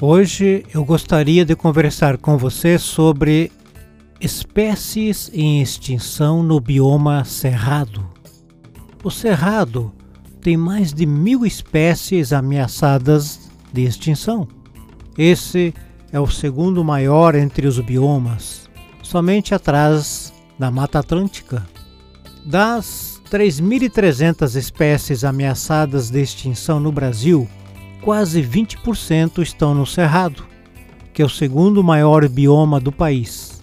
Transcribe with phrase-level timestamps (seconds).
[0.00, 3.50] Hoje eu gostaria de conversar com você sobre
[4.20, 8.06] espécies em extinção no bioma cerrado.
[9.02, 9.90] O cerrado
[10.42, 14.46] tem mais de mil espécies ameaçadas de extinção.
[15.16, 15.72] Esse
[16.12, 18.68] é o segundo maior entre os biomas,
[19.02, 21.66] somente atrás da Mata Atlântica.
[22.44, 27.48] Das 3.300 espécies ameaçadas de extinção no Brasil,
[28.02, 30.44] quase 20% estão no Cerrado,
[31.12, 33.62] que é o segundo maior bioma do país.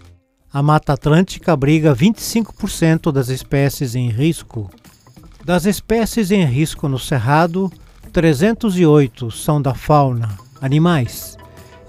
[0.51, 4.69] A Mata Atlântica abriga 25% das espécies em risco.
[5.43, 7.71] Das espécies em risco no Cerrado,
[8.11, 10.29] 308 são da fauna,
[10.61, 11.37] animais,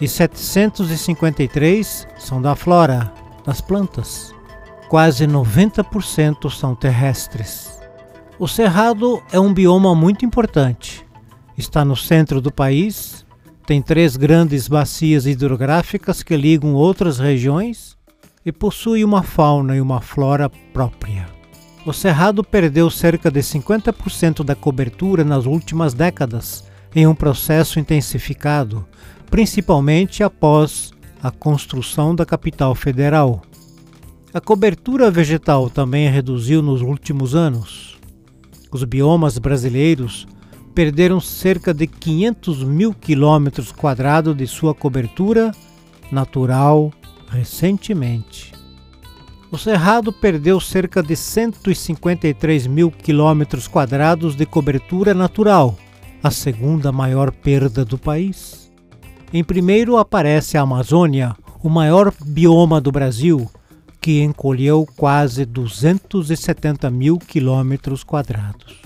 [0.00, 3.12] e 753 são da flora,
[3.44, 4.34] das plantas
[4.94, 7.80] quase 90% são terrestres.
[8.38, 11.03] O Cerrado é um bioma muito importante.
[11.56, 13.24] Está no centro do país,
[13.66, 17.96] tem três grandes bacias hidrográficas que ligam outras regiões
[18.44, 21.26] e possui uma fauna e uma flora própria.
[21.86, 28.86] O Cerrado perdeu cerca de 50% da cobertura nas últimas décadas em um processo intensificado,
[29.30, 33.42] principalmente após a construção da capital federal.
[34.32, 37.98] A cobertura vegetal também reduziu nos últimos anos.
[38.70, 40.26] Os biomas brasileiros
[40.74, 45.52] perderam cerca de 500 mil quilômetros quadrados de sua cobertura
[46.10, 46.92] natural
[47.28, 48.52] recentemente.
[49.50, 55.78] O Cerrado perdeu cerca de 153 mil quilômetros quadrados de cobertura natural,
[56.20, 58.72] a segunda maior perda do país.
[59.32, 63.48] Em primeiro aparece a Amazônia, o maior bioma do Brasil,
[64.00, 68.82] que encolheu quase 270 mil quilômetros quadrados.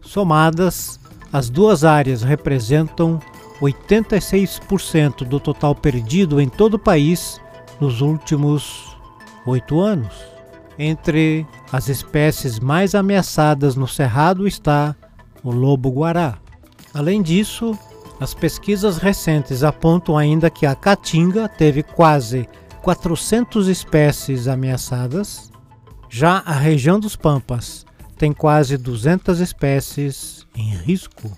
[0.00, 1.00] Somadas,
[1.32, 3.18] as duas áreas representam
[3.60, 7.40] 86% do total perdido em todo o país
[7.80, 8.96] nos últimos
[9.46, 10.12] oito anos.
[10.78, 14.96] Entre as espécies mais ameaçadas no Cerrado está
[15.42, 16.38] o lobo-guará.
[16.92, 17.78] Além disso,
[18.20, 22.48] as pesquisas recentes apontam ainda que a caatinga teve quase
[22.82, 25.50] 400 espécies ameaçadas.
[26.10, 31.36] Já a região dos Pampas tem quase 200 espécies em risco.